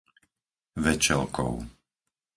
Večelkov 0.85 1.55